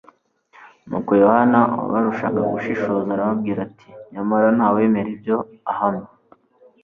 [0.87, 5.37] nuko Yohana wabarushaga gushishoza arababwira ati: "Nyamara nta wemera ibyo
[5.71, 6.09] ahamya".